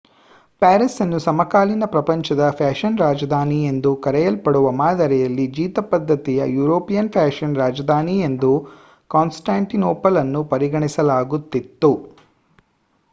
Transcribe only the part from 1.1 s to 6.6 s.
ಸಮಕಾಲೀನ ಪ್ರಪಂಚದ ಫ್ಯಾಷನ್ ರಾಜಧಾನಿ ಎಂದು ಕರೆಯಲ್ಪಡುವ ಮಾದರಿಯಲ್ಲಿ ಜೀತಪದ್ಧತಿಯ